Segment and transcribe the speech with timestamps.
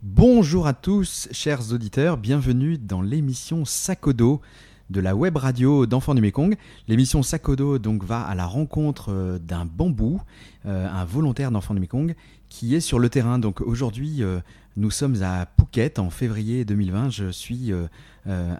[0.00, 4.40] Bonjour à tous, chers auditeurs, bienvenue dans l'émission Sakodo
[4.88, 6.56] de la web radio d'Enfants du Mekong.
[6.88, 10.18] L'émission Sakodo donc va à la rencontre euh, d'un bambou,
[10.64, 12.14] euh, un volontaire d'Enfants du Mekong
[12.54, 13.40] qui est sur le terrain.
[13.40, 14.38] Donc aujourd'hui, euh,
[14.76, 17.10] nous sommes à Phuket en février 2020.
[17.10, 17.72] Je suis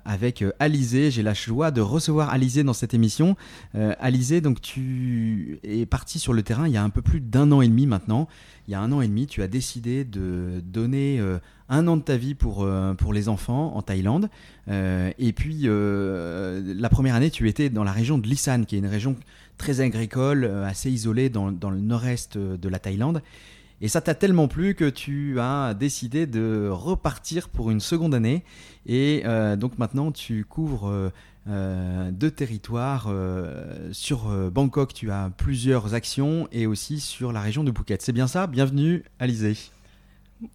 [0.04, 1.10] avec Alizé.
[1.10, 3.36] J'ai la joie de recevoir Alizé dans cette émission.
[3.72, 7.50] Alizé, donc tu es parti sur le terrain il y a un peu plus d'un
[7.50, 8.28] an et demi maintenant.
[8.68, 11.20] Il y a un an et demi, tu as décidé de donner
[11.68, 14.28] un an de ta vie pour, euh, pour les enfants en Thaïlande.
[14.68, 18.76] Euh, et puis, euh, la première année, tu étais dans la région de Lisan, qui
[18.76, 19.16] est une région
[19.56, 23.22] très agricole, assez isolée dans, dans le nord-est de la Thaïlande.
[23.80, 28.44] Et ça t'a tellement plu que tu as décidé de repartir pour une seconde année.
[28.86, 29.24] Et
[29.58, 31.12] donc maintenant, tu couvres
[31.46, 33.12] deux territoires.
[33.92, 38.00] sur Bangkok, tu as plusieurs actions et aussi sur la région de Phuket.
[38.00, 38.46] C'est bien ça?
[38.46, 39.56] Bienvenue, Alizé.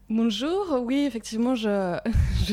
[0.09, 1.99] Bonjour, oui, effectivement, je,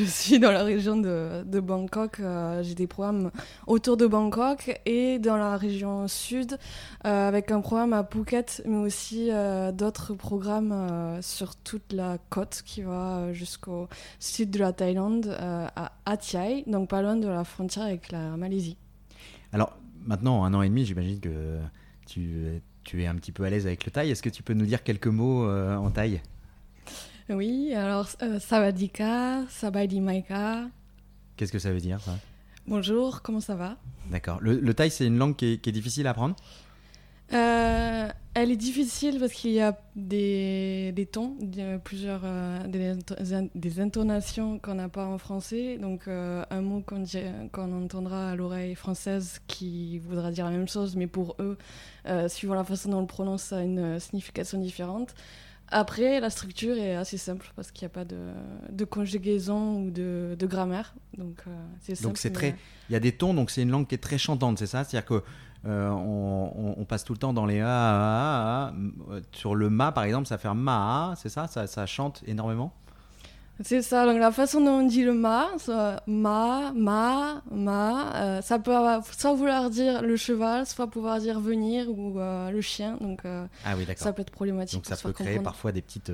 [0.06, 2.20] suis dans la région de, Bangkok.
[2.20, 3.31] Euh, j'ai des programmes
[3.67, 6.59] autour de Bangkok et dans la région sud
[7.05, 12.62] euh, avec un programme à Phuket, mais aussi euh, d'autres programmes sur toute la côte
[12.64, 13.89] qui va jusqu'au
[14.20, 18.77] sud de la Thaïlande, à Athai, donc pas loin de la frontière avec la Malaisie.
[19.53, 21.59] Alors, maintenant, un an et demi, j'imagine que
[22.07, 24.11] tu, tu es un petit peu à l'aise avec le thaï.
[24.11, 26.20] Est-ce que tu peux nous dire quelques mots en thaï?
[27.29, 30.69] Oui, alors euh, Savadika, Sabadi Maika.
[31.37, 32.13] Qu'est-ce que ça veut dire ça?
[32.69, 33.77] Bonjour, comment ça va?
[34.11, 34.39] D'accord.
[34.41, 36.37] Le, le thaï, c'est une langue qui est, difficile à apprendre?
[37.33, 41.37] Euh, Elle est difficile parce qu'il y a des, des tons,
[41.83, 42.61] plusieurs euh,
[43.55, 45.79] des, intonations qu'on n'a pas en français.
[45.79, 51.09] Donc un mot qu'on entendra à l'oreille française qui voudra dire la même chose, mais
[51.09, 51.59] pour eux,
[52.29, 55.15] suivant la façon dont on le prononce, ça a une signification différente.
[55.71, 58.19] Après, la structure est assez simple parce qu'il n'y a pas de,
[58.71, 60.95] de, conjugaison ou de, de grammaire.
[61.19, 61.51] Donc, euh,
[61.81, 62.57] c'est Donc, c'est très.
[62.89, 64.85] Il y a des tons, donc c'est une langue qui est très chantante, c'est ça?
[64.85, 65.23] C'est-à-dire que.
[65.65, 68.73] Euh, on, on, passe tout le temps dans les a, a, a,
[69.33, 72.73] sur le ma par exemple ça fait ma c'est ça, ça ça chante énormément?
[73.62, 75.50] C'est ça, donc la façon dont on dit le ma,
[76.06, 78.72] ma, ma, ma, euh, ça peut
[79.17, 83.46] soit vouloir dire le cheval, soit pouvoir dire venir ou euh, le chien, donc euh,
[83.64, 84.77] ah oui, ça peut être problématique.
[84.77, 86.12] Donc ça peut créer parfois des petites,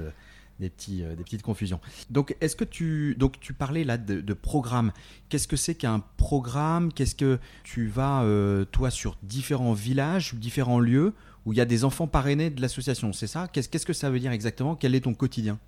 [0.61, 1.81] des, petits, des petites confusions.
[2.11, 4.93] Donc est-ce que tu, donc tu parlais là de, de programme,
[5.29, 6.93] qu'est-ce que c'est qu'un programme?
[6.93, 8.25] Qu'est-ce que tu vas,
[8.71, 11.13] toi, sur différents villages ou différents lieux
[11.45, 13.49] où il y a des enfants parrainés de l'association, c'est ça?
[13.49, 14.77] Qu'est-ce que ça veut dire exactement?
[14.77, 15.59] Quel est ton quotidien?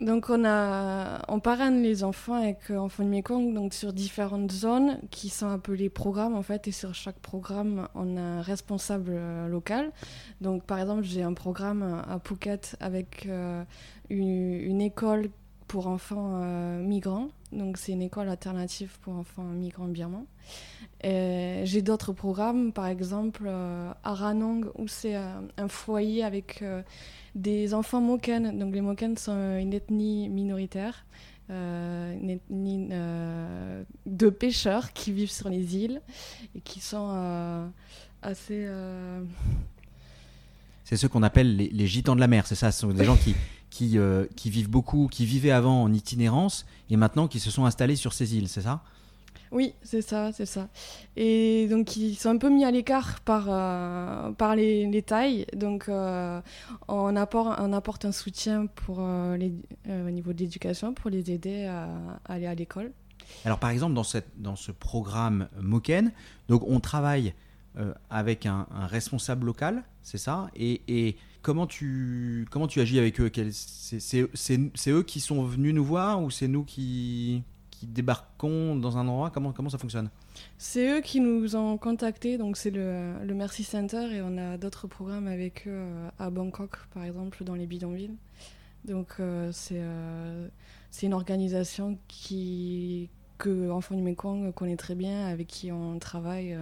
[0.00, 4.50] Donc on, a, on parraine les enfants avec euh, Enfants de Mekong donc sur différentes
[4.50, 9.12] zones qui sont appelées programmes en fait et sur chaque programme on a un responsable
[9.14, 9.92] euh, local.
[10.40, 13.62] Donc par exemple j'ai un programme à Phuket avec euh,
[14.10, 15.28] une, école
[15.68, 16.42] pour enfants
[16.80, 17.28] migrants.
[17.52, 20.26] Donc c'est une école alternative pour enfants migrants birmans.
[21.04, 26.62] J'ai d'autres programmes par exemple à Ranong où c'est un foyer avec
[27.34, 28.58] des enfants Moken.
[28.58, 31.04] Donc les Moken sont une ethnie minoritaire,
[31.50, 36.00] euh, une ethnie euh, de pêcheurs qui vivent sur les îles
[36.54, 37.66] et qui sont euh,
[38.22, 38.68] assez...
[40.84, 42.70] C'est ceux qu'on appelle les, les, gitans de la mer, c'est ça?
[42.70, 43.34] Ce sont des gens qui,
[43.70, 43.96] qui,
[44.36, 48.12] qui vivent beaucoup, qui vivaient avant en itinérance et maintenant qui se sont installés sur
[48.12, 48.82] ces îles, c'est ça?
[49.52, 50.68] Oui, c'est ça, c'est ça.
[51.14, 55.46] Et donc ils sont un peu mis à l'écart par, euh, par les, les, tailles.
[55.54, 56.40] Donc euh,
[56.88, 59.36] on, apporte, on apporte un soutien pour, euh,
[59.86, 61.88] au niveau de l'éducation pour les aider à,
[62.24, 62.92] aller à l'école.
[63.44, 66.12] Alors par exemple dans, cette, dans ce programme Moken,
[66.48, 67.34] donc on travaille
[68.10, 70.50] avec un, responsable local, c'est ça?
[70.54, 73.30] Et, et, comment, tu, comment tu agis avec eux?
[73.32, 77.44] C'est eux qui sont venus nous voir ou c'est nous qui
[77.86, 80.10] débarquons dans un endroit Comment, comment ça fonctionne?
[80.58, 84.86] C'est eux qui nous ont contactés, donc c'est le, Mercy Center et on a d'autres
[84.86, 88.16] programmes avec eux euh, à Bangkok, par exemple, dans les bidonvilles.
[88.84, 90.48] Donc euh, c'est euh,
[91.02, 93.08] une organisation qui,
[93.38, 96.56] que Enfants du Mekong connaît très bien, avec qui on travaille,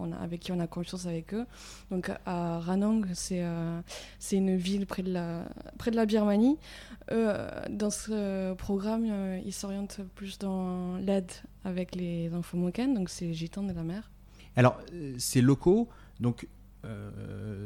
[0.00, 1.46] on avec qui on a confiance avec eux.
[1.90, 3.44] Donc à Ranong, c'est
[4.18, 5.44] c'est une ville près de la,
[5.78, 6.58] près de la Birmanie.
[7.10, 11.30] Euh, dans ce programme, euh, ils s'orientent plus dans l'aide
[11.64, 14.10] avec les enfants moken, donc c'est gitans de la mer.
[14.56, 15.88] Alors, euh, ces locaux,
[16.20, 16.46] donc,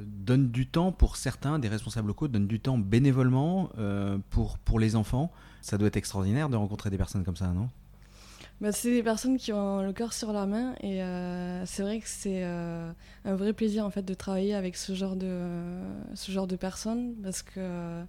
[0.06, 3.68] donnent du temps pour certains, des responsables locaux donnent du temps bénévolement
[4.30, 5.32] pour, pour les enfants.
[5.60, 7.68] Ça doit être extraordinaire de rencontrer des personnes comme ça, non?
[8.60, 11.00] Bah, C'est des personnes qui ont le cœur sur la main et
[11.66, 15.46] c'est vrai que c'est un vrai plaisir en fait de travailler avec ce genre de,
[16.14, 18.02] ce genre de personnes parce que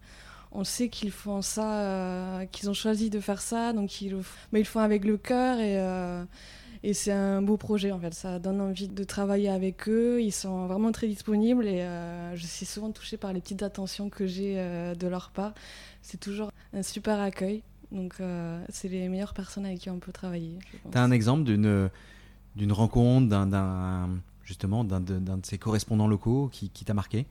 [0.51, 4.61] on sait qu'ils font ça, qu'ils ont choisi de faire ça, donc ils le, mais
[4.61, 5.77] ils font avec le cœur et
[6.81, 10.21] et c'est un beau projet en fait, ça donne envie de travailler avec eux.
[10.21, 14.09] Ils sont vraiment très disponibles et euh, je suis souvent touchée par les petites attentions
[14.09, 15.53] que j'ai euh, de leur part.
[16.01, 17.63] C'est toujours un super accueil.
[17.91, 20.57] Donc euh, c'est les meilleures personnes avec qui on peut travailler.
[20.91, 21.89] Tu as un exemple d'une,
[22.55, 24.09] d'une rencontre, d'un,
[24.43, 27.25] justement d'un de, de, ces correspondants locaux qui, qui t'a marqué?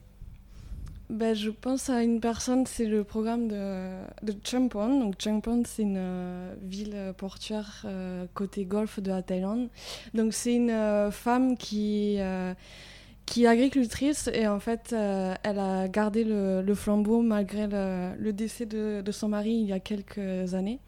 [1.09, 3.89] Ben, je pense à une personne, c'est le programme de,
[4.21, 4.99] de Champon.
[4.99, 9.69] Donc Champon, c'est une euh, ville portuaire euh, côté golfe de la Thaïlande.
[10.13, 12.19] Donc c'est une femme qui,
[13.29, 19.11] qui est agricultrice et en fait elle a gardé le, flambeau malgré le, décès de,
[19.11, 20.79] son mari il y a quelques années.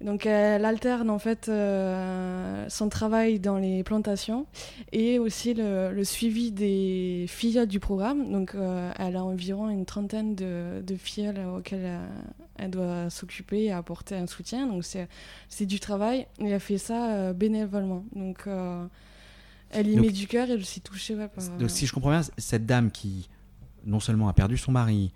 [0.00, 4.46] Donc elle alterne en fait euh, son travail dans les plantations
[4.92, 8.30] et aussi le, suivi des filles du programme.
[8.30, 12.06] Donc euh, elle a environ une trentaine de, de filles auxquelles euh,
[12.58, 14.66] elle, doit s'occuper et apporter un soutien.
[14.66, 18.04] Donc c'est du travail et elle fait ça bénévolement.
[18.14, 18.46] Donc
[19.70, 21.58] elle y met du cœur et je suis touchée par...
[21.58, 23.28] Donc si je comprends bien, cette dame qui
[23.84, 25.12] non seulement a perdu son mari,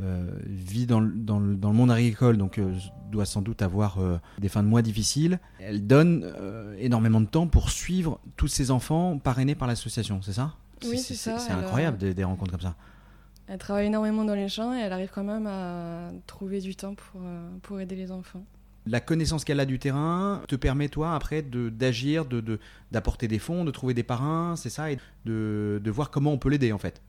[0.00, 2.74] euh, vit dans, dans, le, dans, le, monde agricole, donc euh,
[3.12, 5.38] doit sans doute avoir euh, des fins de mois difficiles.
[5.60, 6.32] Elle donne
[6.78, 10.54] énormément de temps pour suivre tous ces enfants parrainés par l'association, c'est ça?
[10.84, 11.38] Oui, c'est ça.
[11.38, 12.74] C'est incroyable des, des, rencontres comme ça.
[13.46, 16.94] Elle travaille énormément dans les champs et elle arrive quand même à trouver du temps
[16.94, 17.20] pour,
[17.62, 18.44] pour aider les enfants.
[18.86, 22.26] La connaissance qu'elle a du terrain te permet, toi, après, d'agir,
[22.92, 26.32] d'apporter de, des fonds, de trouver des parrains, c'est ça, et de, de voir comment
[26.32, 27.00] on peut l'aider, en fait.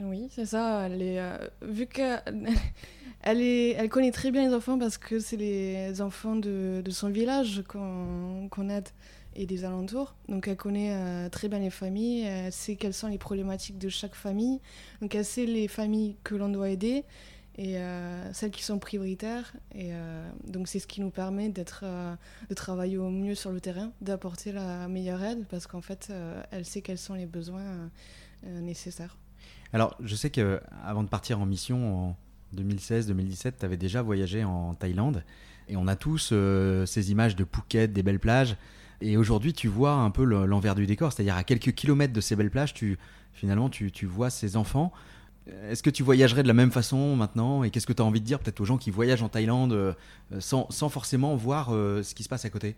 [0.00, 0.86] Oui, c'est ça.
[0.86, 2.22] Elle est, euh, vu qu'elle
[3.22, 7.08] elle, elle connaît très bien les enfants parce que c'est les enfants de, de son
[7.08, 8.88] village qu'on aide
[9.34, 10.14] et des alentours.
[10.28, 13.88] Donc elle connaît euh, très bien les familles, elle sait quelles sont les problématiques de
[13.88, 14.60] chaque famille.
[15.02, 17.04] Donc elle sait les familles que l'on doit aider
[17.58, 19.52] et euh, celles qui sont prioritaires.
[19.74, 19.90] Et
[20.46, 21.84] donc c'est ce qui nous permet d'être,
[22.48, 26.10] de travailler au mieux sur le terrain, d'apporter la meilleure aide parce qu'en fait
[26.50, 27.90] elle sait quels sont les besoins
[28.44, 29.16] nécessaires.
[29.72, 32.16] Alors, je sais qu'avant de partir en mission en
[32.56, 35.24] 2016-2017, tu avais déjà voyagé en Thaïlande.
[35.68, 38.56] Et on a tous euh, ces images de Phuket, des belles plages.
[39.00, 41.12] Et aujourd'hui, tu vois un peu l'envers du décor.
[41.12, 42.98] C'est-à-dire, à quelques kilomètres de ces belles plages, tu,
[43.32, 44.92] finalement, tu, vois ces enfants.
[45.70, 48.20] Est-ce que tu voyagerais de la même façon maintenant Et qu'est-ce que tu as envie
[48.20, 49.92] de dire peut-être aux gens qui voyagent en Thaïlande euh,
[50.40, 52.76] sans, forcément voir euh, ce qui se passe à côté?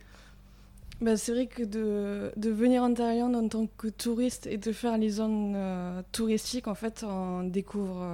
[1.00, 4.72] Bah, c'est vrai que de, de, venir en Thaïlande en tant que touriste et de
[4.72, 8.04] faire les zones euh, touristiques, en fait, on découvre,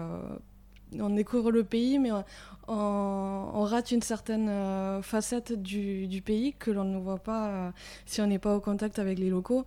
[0.98, 2.10] on découvre le pays, mais
[2.68, 7.72] on, rate une certaine facette du, du, pays que l'on ne voit pas
[8.04, 9.66] si on n'est pas au contact avec les locaux.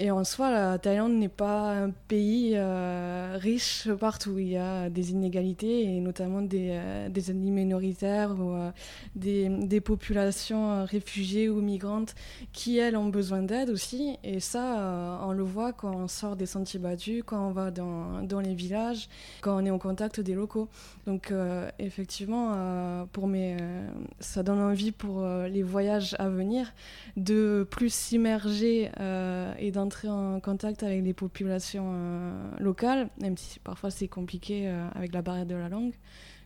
[0.00, 4.38] Et en soi, la Thaïlande n'est pas un pays euh, riche partout.
[4.38, 8.70] Il y a des inégalités, et notamment des, euh, des ethnies minoritaires ou euh,
[9.16, 12.14] des, des, populations réfugiées ou migrantes
[12.52, 14.16] qui, elles, ont besoin d'aide aussi.
[14.22, 18.22] Et ça, on le voit quand on sort des sentiers battus, quand on va dans,
[18.22, 19.08] dans les villages,
[19.40, 20.68] quand on est en contact des locaux.
[21.06, 21.32] Donc,
[21.78, 23.56] effectivement, pour mes,
[24.20, 26.72] ça donne envie pour les voyages à venir
[27.16, 28.90] de plus s'immerger
[29.58, 34.68] et d'en entrer en contact avec les populations euh, locales, même si parfois c'est compliqué
[34.68, 35.94] euh, avec la barrière de la langue,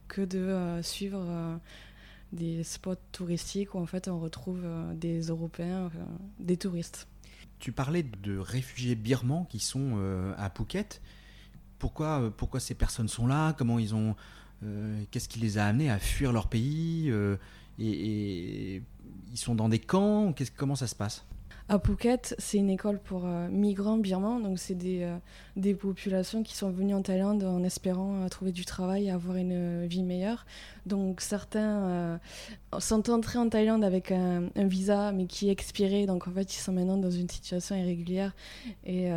[0.06, 1.58] que de euh, suivre
[2.32, 5.90] des spots touristiques où en fait on retrouve des Européens,
[6.38, 7.08] des touristes.
[7.58, 9.98] Tu parlais de réfugiés birmans qui sont
[10.38, 11.02] à Phuket.
[11.80, 13.54] Pourquoi, pourquoi ces personnes sont là?
[13.58, 14.14] Comment ils ont
[15.10, 17.12] Qu'est-ce qui les a amenés à fuir leur pays
[17.78, 18.82] et,
[19.32, 20.32] ils sont dans des camps?
[20.56, 21.26] Comment ça se passe?
[21.72, 25.16] À Phuket, c'est une école pour euh, migrants birmans, donc c'est des, euh,
[25.56, 29.36] des, populations qui sont venues en Thaïlande en espérant euh, trouver du travail et avoir
[29.36, 30.44] une vie meilleure.
[30.84, 32.20] Donc certains
[32.78, 36.58] sont entrés en Thaïlande avec un, visa mais qui est expiré, donc en fait ils
[36.58, 38.34] sont maintenant dans une situation irrégulière
[38.84, 39.08] et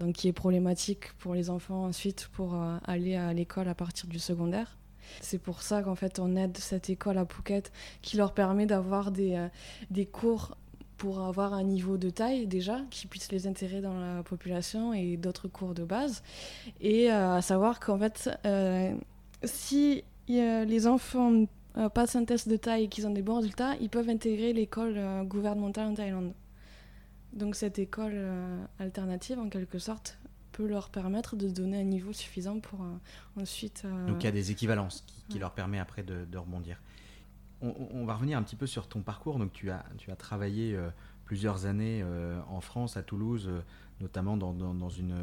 [0.00, 4.18] donc qui est problématique pour les enfants ensuite pour aller à l'école à partir du
[4.18, 4.78] secondaire.
[5.20, 9.10] C'est pour ça qu'en fait on aide cette école à Phuket qui leur permet d'avoir
[9.10, 9.48] des,
[9.90, 10.56] des cours
[10.96, 15.16] pour avoir un niveau de taille déjà qui puisse les intéresser dans la population et
[15.16, 16.22] d'autres cours de base.
[16.80, 18.94] Et euh, à savoir qu'en fait, euh,
[19.44, 21.44] si les enfants
[21.76, 24.52] euh, passent un test de taille et qu'ils ont des bons résultats, ils peuvent intégrer
[24.52, 26.32] l'école gouvernementale en Thaïlande.
[27.32, 28.18] Donc cette école
[28.78, 30.18] alternative, en quelque sorte,
[30.52, 32.80] peut leur permettre de donner un niveau suffisant pour
[33.38, 33.84] ensuite...
[34.06, 36.80] Donc il y a des équivalences qui, qui leur permet après de, de rebondir.
[37.62, 39.38] On, va revenir un petit peu sur ton parcours.
[39.38, 40.78] Donc, tu as, tu as travaillé
[41.24, 42.04] plusieurs années
[42.48, 43.50] en France, à Toulouse,
[44.00, 45.14] notamment dans, une,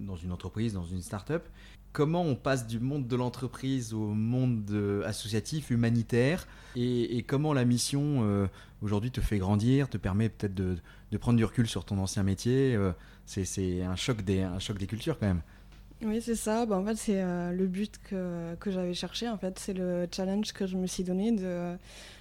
[0.00, 1.46] dans une entreprise, dans une start-up.
[1.92, 8.48] Comment on passe du monde de l'entreprise au monde associatif, humanitaire, et, comment la mission
[8.82, 10.76] aujourd'hui te fait grandir, te permet peut-être de,
[11.10, 12.78] de, prendre du recul sur ton ancien métier?
[13.24, 15.42] c'est un choc, des, un choc des cultures quand même.
[16.02, 16.64] Oui, c'est ça.
[16.64, 19.28] Bah, en fait, c'est euh, le but que, que j'avais cherché.
[19.28, 21.76] En fait, c'est le challenge que je me suis donné de,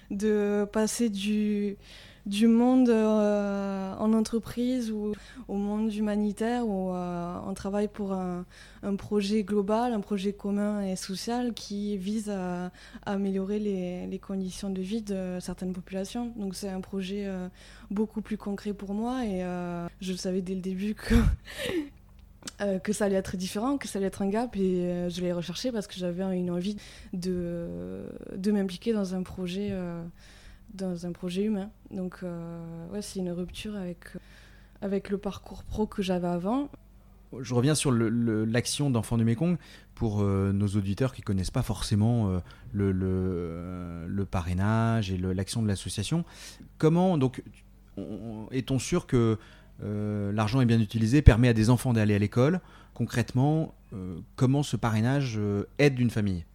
[0.09, 1.77] de passer du,
[2.25, 5.13] du monde euh, en entreprise ou
[5.47, 8.45] au monde humanitaire où euh, on travaille pour un,
[8.81, 12.71] un, projet global, un projet commun et social qui vise à,
[13.05, 16.33] améliorer les, les, conditions de vie de certaines populations.
[16.35, 17.29] Donc c'est un projet
[17.91, 19.43] beaucoup plus concret pour moi et
[20.01, 21.13] je savais dès le début que
[22.61, 25.21] euh, que ça allait être différent, que ça allait être un gap et euh, je
[25.21, 26.75] l'ai recherché parce que j'avais une envie
[27.13, 28.03] de,
[28.35, 30.03] de m'impliquer dans un projet euh,
[30.73, 31.69] dans un projet humain.
[31.91, 32.23] Donc
[32.91, 33.99] ouais, c'est une rupture avec,
[34.81, 36.69] avec le parcours pro que j'avais avant.
[37.39, 39.57] Je reviens sur l'action d'Enfants du Mékong
[39.95, 42.41] pour nos auditeurs qui connaissent pas forcément
[42.73, 46.25] le, le, parrainage et l'action de l'association.
[46.77, 47.43] Comment donc
[48.51, 49.37] est-on sûr que
[49.83, 52.61] euh, l'argent est bien utilisé, permet à des enfants d'aller à l'école.
[52.93, 56.45] Concrètement, euh, comment ce parrainage euh, aide une famille?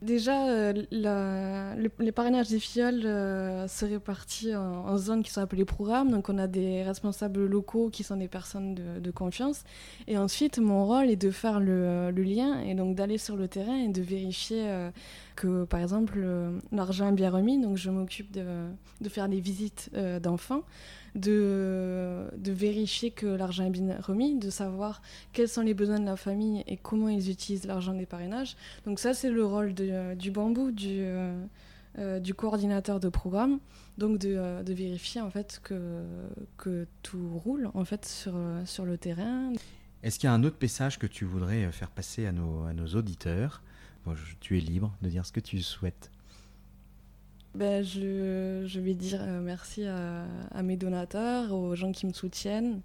[0.00, 6.12] Déjà, les parrainages des fioles se répartit en, zones qui sont appelées programmes.
[6.12, 9.64] Donc, on a des responsables locaux qui sont des personnes de, confiance.
[10.06, 13.74] Et ensuite, mon rôle est de faire le, lien et donc d'aller sur le terrain
[13.74, 14.70] et de vérifier
[15.40, 16.18] que, par exemple,
[16.72, 17.60] l'argent est bien remis.
[17.60, 19.90] Donc, je m'occupe de, faire des visites
[20.20, 20.64] d'enfants
[21.14, 25.02] de, vérifier que l'argent est bien remis, de savoir
[25.32, 28.56] quels sont les besoins de la famille et comment ils utilisent l'argent des parrainages.
[28.86, 31.44] Donc ça, c'est le rôle de, du bambou, du, euh,
[31.98, 33.58] euh, coordinateur de programme,
[33.96, 39.52] donc de, euh, vérifier en fait que, tout roule en fait sur, le terrain.
[40.02, 43.62] Est-ce qu'il y a un autre message que tu voudrais faire passer à nos auditeurs?
[44.40, 46.10] Tu es libre de dire ce que tu souhaites.
[47.54, 52.82] Ben, je, je, vais dire euh, merci à, mes donateurs, aux gens qui me soutiennent.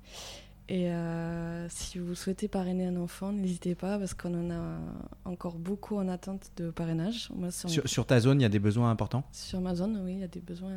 [0.70, 4.78] Et euh, si vous souhaitez parrainer un enfant, n'hésitez pas parce qu'on en a
[5.26, 7.30] encore beaucoup en attente de parrainage.
[7.86, 9.26] sur, ta zone, il y a des besoins importants?
[9.34, 10.72] Sur ma zone, oui, il y a des besoins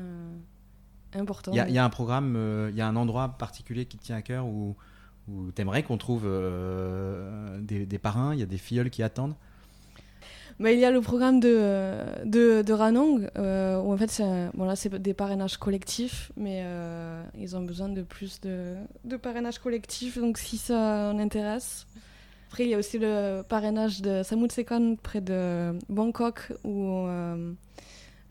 [1.14, 1.52] importants.
[1.52, 4.16] Il y, a un programme, euh, il y a un endroit particulier qui te tient
[4.16, 4.76] à cœur où,
[5.28, 6.28] où tu aimerais qu'on trouve
[7.60, 8.34] des, des, parrains?
[8.34, 9.36] Il y a des filleuls qui attendent?
[10.60, 15.58] Il y a le programme de, de, Ranong, euh, où en fait, c'est des parrainages
[15.58, 21.10] collectifs, mais euh, ils ont besoin de plus de, de parrainages collectifs, donc si ça
[21.12, 21.86] en intéresse.
[22.48, 27.52] Après, il y a aussi le parrainage de Samut Sekon près de Bangkok, où euh,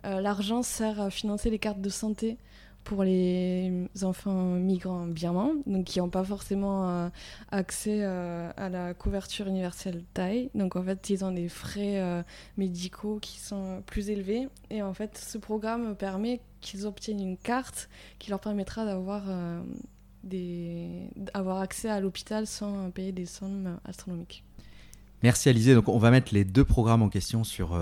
[0.03, 2.37] l'argent sert à financer les cartes de santé
[2.85, 7.09] pour les enfants migrants birmans, donc qui n'ont pas forcément euh,
[7.49, 10.51] accès euh, à la couverture universelle TAI.
[10.53, 12.21] Donc en fait, ils ont des frais euh,
[12.57, 14.47] médicaux qui sont plus élevés.
[14.69, 17.89] Et en fait, ce programme permet qu'ils obtiennent une carte
[18.19, 19.23] qui leur permettra d'avoir
[20.23, 21.09] des...
[21.33, 24.43] accès à l'hôpital sans payer des sommes astronomiques.
[25.23, 25.73] Merci Alizé.
[25.73, 27.79] Donc on va mettre les deux programmes en question sur,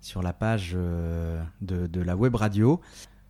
[0.00, 2.80] sur la page de, de la web radio.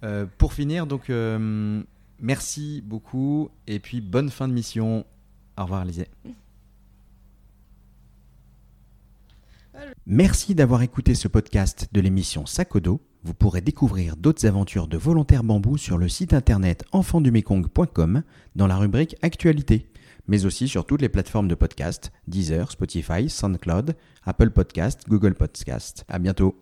[0.02, 1.82] Euh, pour finir, donc, euh,
[2.18, 5.04] merci beaucoup et puis bonne fin de mission.
[5.58, 6.08] Au revoir, Lisée.
[10.06, 13.00] Merci d'avoir écouté ce podcast de l'émission Sakodo.
[13.22, 18.22] Vous pourrez découvrir d'autres aventures de volontaires bambou sur le site internet enfandumekong.com
[18.56, 19.90] dans la rubrique Actualité,
[20.26, 26.04] mais aussi sur toutes les plateformes de podcast Deezer, Spotify, SoundCloud, Apple Podcast, Google Podcast.
[26.08, 26.60] À bientôt.